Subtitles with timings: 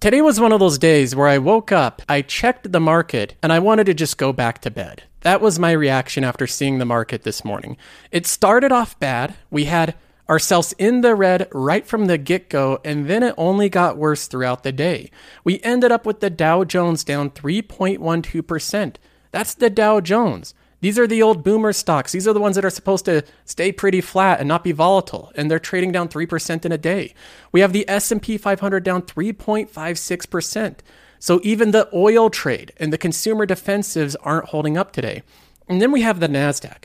[0.00, 3.52] Today was one of those days where I woke up, I checked the market, and
[3.52, 5.02] I wanted to just go back to bed.
[5.20, 7.76] That was my reaction after seeing the market this morning.
[8.10, 9.34] It started off bad.
[9.50, 9.94] We had
[10.26, 14.26] ourselves in the red right from the get go, and then it only got worse
[14.26, 15.10] throughout the day.
[15.44, 18.96] We ended up with the Dow Jones down 3.12%.
[19.32, 20.54] That's the Dow Jones.
[20.80, 22.12] These are the old boomer stocks.
[22.12, 25.30] These are the ones that are supposed to stay pretty flat and not be volatile,
[25.34, 27.14] and they're trading down 3% in a day.
[27.52, 30.76] We have the S&P 500 down 3.56%.
[31.18, 35.22] So even the oil trade and the consumer defensives aren't holding up today.
[35.68, 36.84] And then we have the Nasdaq,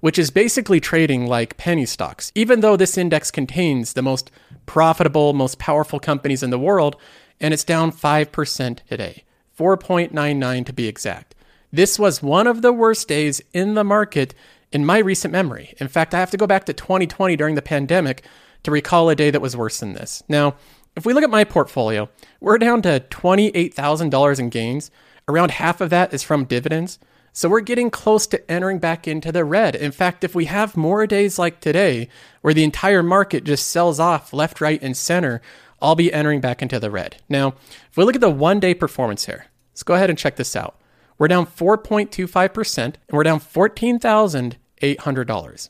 [0.00, 2.32] which is basically trading like penny stocks.
[2.34, 4.32] Even though this index contains the most
[4.66, 6.96] profitable, most powerful companies in the world,
[7.40, 9.22] and it's down 5% today.
[9.56, 11.35] 4.99 to be exact.
[11.76, 14.34] This was one of the worst days in the market
[14.72, 15.74] in my recent memory.
[15.78, 18.24] In fact, I have to go back to 2020 during the pandemic
[18.62, 20.22] to recall a day that was worse than this.
[20.26, 20.54] Now,
[20.96, 22.08] if we look at my portfolio,
[22.40, 24.90] we're down to $28,000 in gains.
[25.28, 26.98] Around half of that is from dividends.
[27.34, 29.76] So we're getting close to entering back into the red.
[29.76, 32.08] In fact, if we have more days like today,
[32.40, 35.42] where the entire market just sells off left, right, and center,
[35.82, 37.16] I'll be entering back into the red.
[37.28, 37.48] Now,
[37.90, 40.56] if we look at the one day performance here, let's go ahead and check this
[40.56, 40.80] out.
[41.18, 45.68] We're down 4.25%, and we're down $14,800.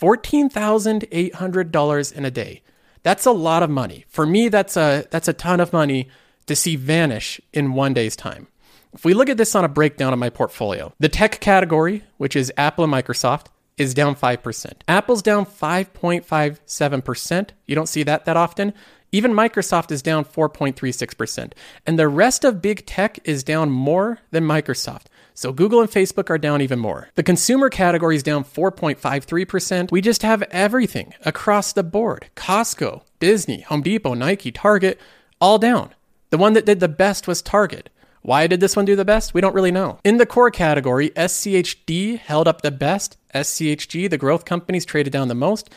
[0.00, 2.62] $14,800 in a day.
[3.02, 4.04] That's a lot of money.
[4.08, 6.08] For me, that's a, that's a ton of money
[6.46, 8.48] to see vanish in one day's time.
[8.92, 12.34] If we look at this on a breakdown of my portfolio, the tech category, which
[12.34, 13.46] is Apple and Microsoft,
[13.76, 14.72] is down 5%.
[14.88, 17.50] Apple's down 5.57%.
[17.66, 18.74] You don't see that that often.
[19.12, 21.52] Even Microsoft is down 4.36%.
[21.86, 25.06] And the rest of big tech is down more than Microsoft.
[25.34, 27.08] So Google and Facebook are down even more.
[27.14, 29.90] The consumer category is down 4.53%.
[29.90, 35.00] We just have everything across the board Costco, Disney, Home Depot, Nike, Target,
[35.40, 35.94] all down.
[36.30, 37.90] The one that did the best was Target.
[38.22, 39.32] Why did this one do the best?
[39.32, 39.98] We don't really know.
[40.04, 43.16] In the core category, SCHD held up the best.
[43.34, 45.70] SCHG, the growth companies, traded down the most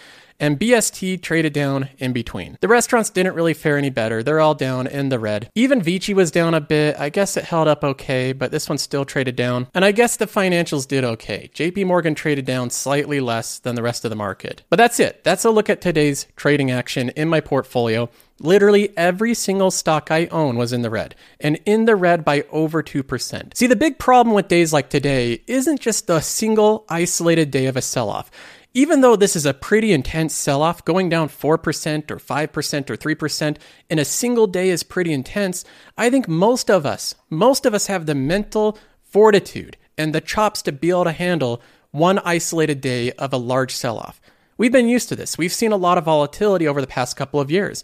[0.43, 2.57] and BST traded down in between.
[2.59, 4.21] The restaurants didn't really fare any better.
[4.21, 5.49] They're all down in the red.
[5.55, 6.99] Even Vici was down a bit.
[6.99, 9.69] I guess it held up okay, but this one still traded down.
[9.73, 11.49] And I guess the financials did okay.
[11.53, 14.63] JP Morgan traded down slightly less than the rest of the market.
[14.69, 15.23] But that's it.
[15.23, 18.09] That's a look at today's trading action in my portfolio.
[18.39, 22.43] Literally every single stock I own was in the red, and in the red by
[22.51, 23.55] over 2%.
[23.55, 27.77] See, the big problem with days like today isn't just a single isolated day of
[27.77, 28.29] a sell off.
[28.75, 32.97] Even though this is a pretty intense sell off, going down 4% or 5% or
[32.97, 33.57] 3%
[33.89, 35.63] in a single day is pretty intense.
[35.95, 40.63] I think most of us, most of us have the mental fortitude and the chops
[40.63, 41.61] to be able to handle
[41.91, 44.19] one isolated day of a large sell off.
[44.57, 45.37] We've been used to this.
[45.37, 47.83] We've seen a lot of volatility over the past couple of years.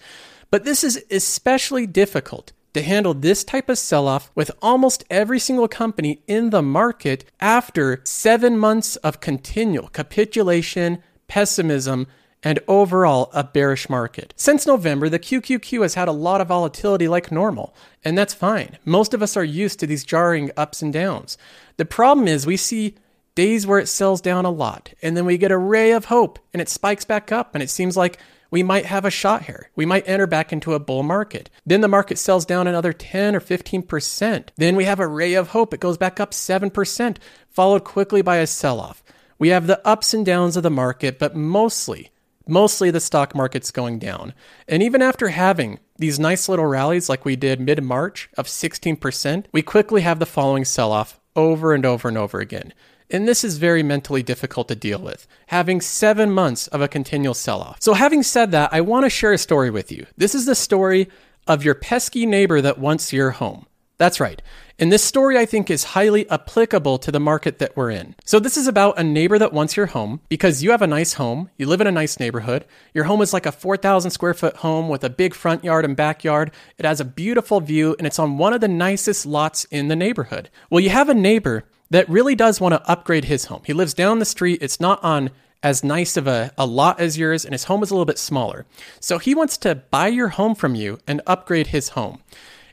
[0.49, 5.39] But this is especially difficult to handle this type of sell off with almost every
[5.39, 12.07] single company in the market after seven months of continual capitulation, pessimism,
[12.43, 14.33] and overall a bearish market.
[14.37, 18.77] Since November, the QQQ has had a lot of volatility like normal, and that's fine.
[18.85, 21.37] Most of us are used to these jarring ups and downs.
[21.77, 22.95] The problem is we see
[23.35, 26.39] days where it sells down a lot, and then we get a ray of hope
[26.53, 28.19] and it spikes back up, and it seems like
[28.51, 29.69] we might have a shot here.
[29.75, 31.49] We might enter back into a bull market.
[31.65, 34.49] Then the market sells down another 10 or 15%.
[34.55, 35.73] Then we have a ray of hope.
[35.73, 37.17] It goes back up 7%,
[37.49, 39.03] followed quickly by a sell off.
[39.37, 42.11] We have the ups and downs of the market, but mostly,
[42.47, 44.33] mostly the stock market's going down.
[44.67, 49.45] And even after having these nice little rallies like we did mid March of 16%,
[49.51, 52.73] we quickly have the following sell off over and over and over again.
[53.11, 57.33] And this is very mentally difficult to deal with, having seven months of a continual
[57.33, 57.81] sell off.
[57.81, 60.05] So, having said that, I want to share a story with you.
[60.15, 61.09] This is the story
[61.47, 63.65] of your pesky neighbor that wants your home.
[63.97, 64.41] That's right.
[64.77, 68.15] And this story, I think, is highly applicable to the market that we're in.
[68.25, 71.13] So, this is about a neighbor that wants your home because you have a nice
[71.13, 72.63] home, you live in a nice neighborhood.
[72.93, 75.97] Your home is like a 4,000 square foot home with a big front yard and
[75.97, 76.51] backyard.
[76.77, 79.95] It has a beautiful view and it's on one of the nicest lots in the
[79.95, 80.51] neighborhood.
[80.69, 83.61] Well, you have a neighbor that really does want to upgrade his home.
[83.65, 84.61] He lives down the street.
[84.61, 85.31] It's not on
[85.61, 88.17] as nice of a, a lot as yours, and his home is a little bit
[88.17, 88.65] smaller.
[88.99, 92.21] So he wants to buy your home from you and upgrade his home.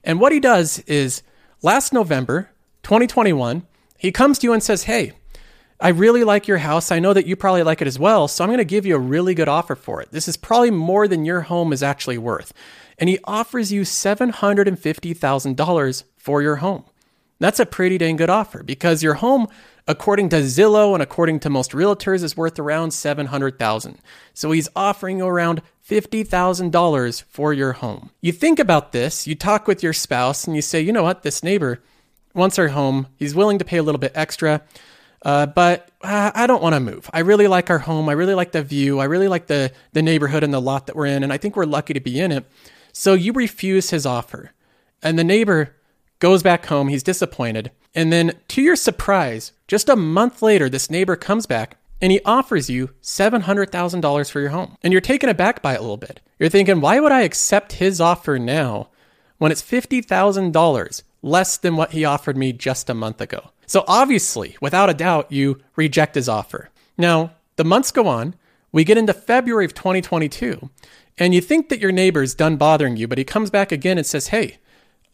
[0.04, 1.22] And what he does is
[1.62, 2.50] last November,
[2.84, 3.66] 2021,
[3.98, 5.14] he comes to you and says, Hey,
[5.80, 6.92] I really like your house.
[6.92, 8.28] I know that you probably like it as well.
[8.28, 10.10] So I'm going to give you a really good offer for it.
[10.10, 12.54] This is probably more than your home is actually worth.
[12.98, 16.84] And he offers you $750,000 for your home.
[17.38, 19.46] That's a pretty dang good offer because your home,
[19.86, 23.98] according to Zillow and according to most realtors, is worth around 700,000.
[24.32, 28.10] So he's offering you around $50,000 for your home.
[28.20, 31.22] You think about this, you talk with your spouse and you say, "You know what?
[31.22, 31.82] This neighbor
[32.34, 33.08] wants our home.
[33.16, 34.62] He's willing to pay a little bit extra."
[35.22, 37.10] Uh, but uh, I don't want to move.
[37.12, 38.08] I really like our home.
[38.08, 38.98] I really like the view.
[38.98, 41.56] I really like the the neighborhood and the lot that we're in, and I think
[41.56, 42.44] we're lucky to be in it.
[42.92, 44.52] So you refuse his offer,
[45.02, 45.74] and the neighbor
[46.18, 46.88] goes back home.
[46.88, 51.78] He's disappointed, and then to your surprise, just a month later, this neighbor comes back
[52.00, 54.76] and he offers you $700,000 for your home.
[54.82, 56.20] And you're taken aback by it a little bit.
[56.38, 58.90] You're thinking, why would I accept his offer now
[59.38, 63.50] when it's $50,000 less than what he offered me just a month ago?
[63.66, 66.70] So obviously, without a doubt, you reject his offer.
[66.98, 68.34] Now, the months go on.
[68.72, 70.68] We get into February of 2022,
[71.16, 74.06] and you think that your neighbor's done bothering you, but he comes back again and
[74.06, 74.58] says, Hey,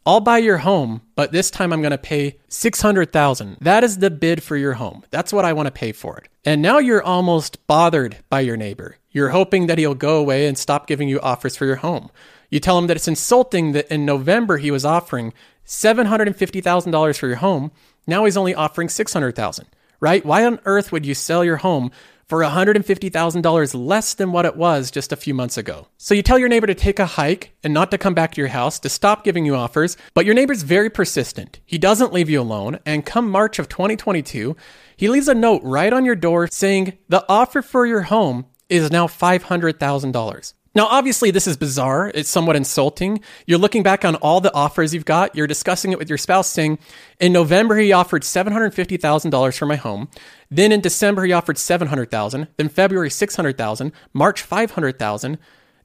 [0.05, 3.59] I'll buy your home, but this time I'm going to pay 600,000.
[3.61, 5.05] That is the bid for your home.
[5.11, 6.29] That's what I want to pay for it.
[6.45, 8.97] And now you're almost bothered by your neighbor.
[9.13, 12.11] You're hoping that he'll go away and stop giving you offers for your home.
[12.51, 15.33] You tell him that it's insulting that in November he was offering
[15.67, 17.71] $750,000 for your home.
[18.05, 19.67] Now he's only offering 600,000,
[20.01, 20.27] right?
[20.27, 21.93] Why on earth would you sell your home
[22.33, 25.89] for $150,000 less than what it was just a few months ago.
[25.99, 28.41] So you tell your neighbor to take a hike and not to come back to
[28.41, 31.61] your house, to stop giving you offers, but your neighbor's very persistent.
[31.67, 34.57] He doesn't leave you alone, and come March of 2022,
[34.97, 38.91] he leaves a note right on your door saying the offer for your home is
[38.91, 40.55] now $500,000.
[40.75, 42.11] Now, obviously, this is bizarre.
[42.15, 43.21] It's somewhat insulting.
[43.47, 45.37] You're looking back on all the offers you've got.
[45.37, 46.79] You're discussing it with your spouse, saying,
[47.21, 50.09] in November, he offered $750,000 for my home.
[50.51, 52.49] Then in December, he offered $700,000.
[52.57, 53.93] Then February, $600,000.
[54.15, 55.39] March, $500,000.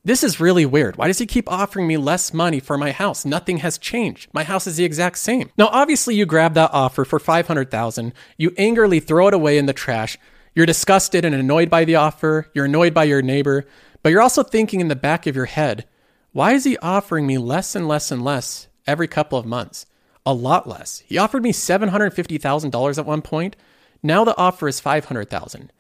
[0.06, 0.96] This is really weird.
[0.96, 3.26] Why does he keep offering me less money for my house?
[3.26, 4.30] Nothing has changed.
[4.32, 5.50] My house is the exact same.
[5.58, 8.14] Now, obviously, you grab that offer for 500,000.
[8.38, 10.18] You angrily throw it away in the trash.
[10.56, 12.50] You're disgusted and annoyed by the offer.
[12.54, 13.68] You're annoyed by your neighbor.
[14.04, 15.86] But you're also thinking in the back of your head,
[16.32, 19.86] why is he offering me less and less and less every couple of months?
[20.26, 21.04] A lot less.
[21.06, 23.56] He offered me $750,000 at one point.
[24.04, 25.72] Now the offer is 500,000.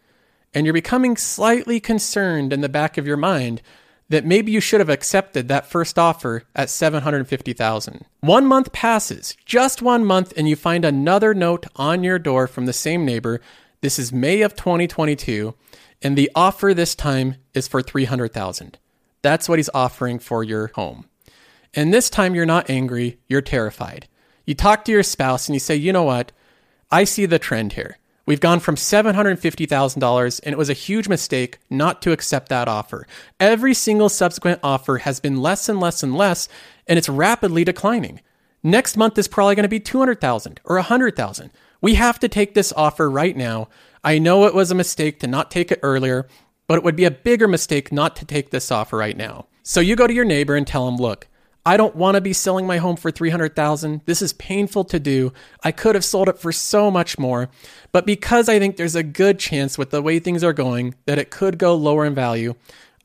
[0.54, 3.62] And you're becoming slightly concerned in the back of your mind
[4.10, 8.06] that maybe you should have accepted that first offer at 750,000.
[8.22, 12.66] One month passes, just one month and you find another note on your door from
[12.66, 13.42] the same neighbor.
[13.82, 15.54] This is May of 2022
[16.02, 18.78] and the offer this time is for 300,000.
[19.22, 21.06] That's what he's offering for your home.
[21.74, 24.08] And this time you're not angry, you're terrified.
[24.46, 26.32] You talk to your spouse and you say, "You know what?
[26.90, 27.98] I see the trend here.
[28.26, 33.08] We've gone from $750,000 and it was a huge mistake not to accept that offer.
[33.40, 36.50] Every single subsequent offer has been less and less and less
[36.88, 38.22] and it's rapidly declining.
[38.64, 41.52] Next month is probably going to be 200,000 or 100,000.
[41.80, 43.70] We have to take this offer right now
[44.08, 46.28] I know it was a mistake to not take it earlier,
[46.66, 49.48] but it would be a bigger mistake not to take this offer right now.
[49.64, 51.28] So you go to your neighbor and tell him, "Look,
[51.66, 54.00] I don't want to be selling my home for 300,000.
[54.06, 55.34] This is painful to do.
[55.62, 57.50] I could have sold it for so much more,
[57.92, 61.20] but because I think there's a good chance with the way things are going that
[61.20, 62.56] it could go lower in value,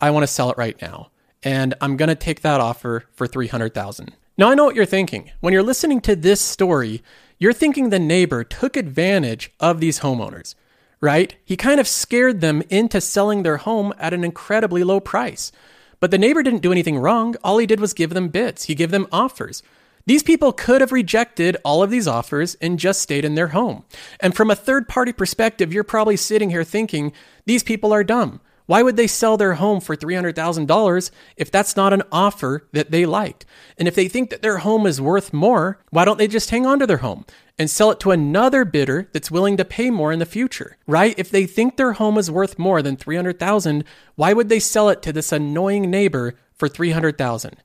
[0.00, 1.10] I want to sell it right now.
[1.42, 5.32] And I'm going to take that offer for 300,000." Now I know what you're thinking.
[5.40, 7.02] When you're listening to this story,
[7.40, 10.54] you're thinking the neighbor took advantage of these homeowners
[11.02, 11.34] right?
[11.44, 15.52] He kind of scared them into selling their home at an incredibly low price.
[16.00, 17.34] But the neighbor didn't do anything wrong.
[17.44, 19.62] All he did was give them bids, he gave them offers.
[20.06, 23.84] These people could have rejected all of these offers and just stayed in their home.
[24.18, 27.12] And from a third party perspective, you're probably sitting here thinking,
[27.46, 28.40] these people are dumb.
[28.72, 33.04] Why would they sell their home for $300,000 if that's not an offer that they
[33.04, 33.44] liked?
[33.76, 36.64] And if they think that their home is worth more, why don't they just hang
[36.64, 37.26] on to their home
[37.58, 40.78] and sell it to another bidder that's willing to pay more in the future?
[40.86, 41.14] Right?
[41.18, 45.02] If they think their home is worth more than 300,000, why would they sell it
[45.02, 47.58] to this annoying neighbor for 300,000?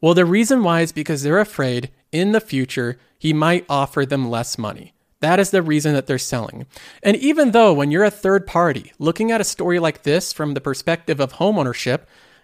[0.00, 4.28] Well, the reason why is because they're afraid in the future he might offer them
[4.28, 4.92] less money.
[5.20, 6.66] That is the reason that they're selling.
[7.02, 10.54] And even though when you're a third party looking at a story like this from
[10.54, 12.02] the perspective of homeownership,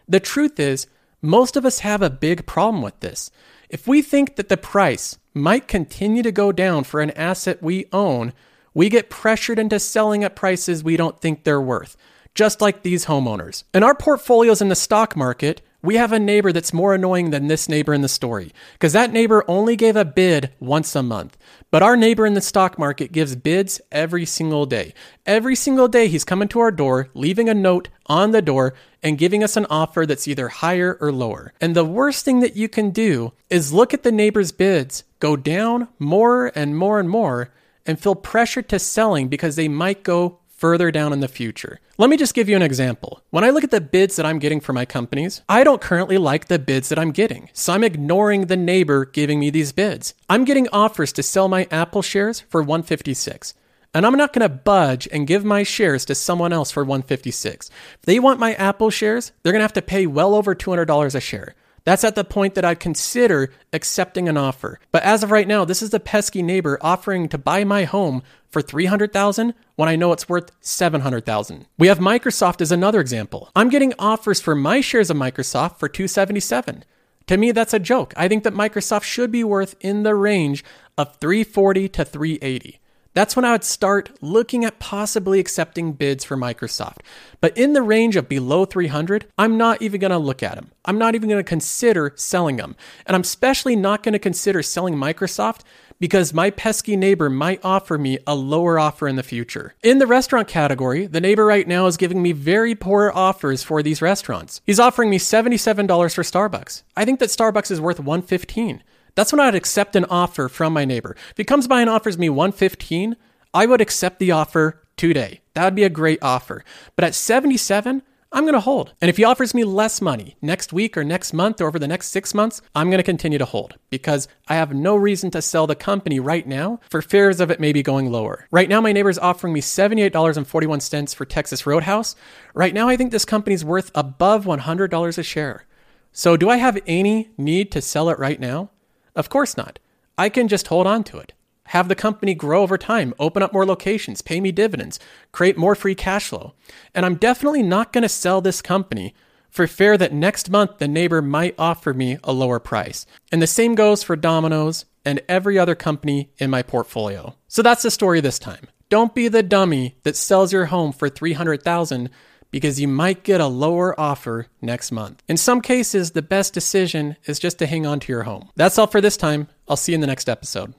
[0.09, 0.87] the truth is
[1.23, 3.31] most of us have a big problem with this.
[3.71, 7.87] If we think that the price might continue to go down for an asset we
[7.93, 8.33] own,
[8.75, 11.97] we get pressured into selling at prices we don't think they're worth,
[12.35, 13.64] just like these homeowners.
[13.73, 17.46] In our portfolios in the stock market, we have a neighbor that's more annoying than
[17.46, 21.36] this neighbor in the story because that neighbor only gave a bid once a month.
[21.70, 24.94] But our neighbor in the stock market gives bids every single day.
[25.26, 28.72] Every single day, he's coming to our door, leaving a note on the door,
[29.02, 31.52] and giving us an offer that's either higher or lower.
[31.60, 35.36] And the worst thing that you can do is look at the neighbor's bids go
[35.36, 37.52] down more and more and more
[37.84, 41.80] and feel pressure to selling because they might go further down in the future.
[41.99, 43.20] Let me just give you an example.
[43.30, 46.18] When I look at the bids that I'm getting for my companies, I don't currently
[46.18, 47.50] like the bids that I'm getting.
[47.52, 50.14] So I'm ignoring the neighbor giving me these bids.
[50.28, 53.54] I'm getting offers to sell my Apple shares for 156.
[53.92, 57.70] And I'm not going to budge and give my shares to someone else for 156.
[58.00, 61.14] If they want my Apple shares, they're going to have to pay well over $200
[61.14, 61.54] a share.
[61.84, 64.80] That's at the point that I'd consider accepting an offer.
[64.90, 68.22] But as of right now, this is the pesky neighbor offering to buy my home
[68.48, 71.66] for 300,000 when I know it's worth 700,000.
[71.78, 73.50] We have Microsoft as another example.
[73.54, 76.84] I'm getting offers for my shares of Microsoft for 277.
[77.26, 78.14] To me that's a joke.
[78.16, 80.64] I think that Microsoft should be worth in the range
[80.96, 82.80] of 340 to 380
[83.14, 86.99] that's when I would start looking at possibly accepting bids for Microsoft.
[87.40, 90.73] But in the range of below 300, I'm not even going to look at them.
[90.85, 92.76] I'm not even going to consider selling them.
[93.06, 95.61] And I'm especially not going to consider selling Microsoft
[96.00, 99.75] because my pesky neighbor might offer me a lower offer in the future.
[99.83, 103.83] In the restaurant category, the neighbor right now is giving me very poor offers for
[103.83, 104.61] these restaurants.
[104.66, 106.83] He's offering me $77 for Starbucks.
[106.97, 108.83] I think that Starbucks is worth 115.
[109.14, 111.16] That's when I'd accept an offer from my neighbor.
[111.30, 113.16] If he comes by and offers me 115,
[113.52, 115.40] I would accept the offer today.
[115.54, 116.64] That would be a great offer.
[116.97, 118.02] But at 77,
[118.35, 118.92] I'm going to hold.
[119.00, 121.87] And if he offers me less money next week or next month or over the
[121.87, 125.40] next six months, I'm going to continue to hold because I have no reason to
[125.40, 128.49] sell the company right now for fears of it maybe going lower.
[128.50, 132.16] Right now, my neighbor is offering me $78.41 for Texas Roadhouse.
[132.54, 135.64] Right now, I think this company's worth above $100 a share.
[136.11, 138.71] So, do I have any need to sell it right now?
[139.14, 139.78] Of course not.
[140.16, 141.33] I can just hold on to it,
[141.66, 145.00] have the company grow over time, open up more locations, pay me dividends,
[145.33, 146.54] create more free cash flow.
[146.94, 149.14] And I'm definitely not going to sell this company
[149.50, 153.06] for fear that next month the neighbor might offer me a lower price.
[153.30, 157.37] And the same goes for Domino's and every other company in my portfolio.
[157.49, 158.68] So that's the story this time.
[158.88, 162.11] Don't be the dummy that sells your home for 300,000
[162.54, 165.25] because you might get a lower offer next month.
[165.26, 168.49] In some cases, the best decision is just to hang on to your home.
[168.54, 169.49] That's all for this time.
[169.66, 170.73] I'll see you in the next episode.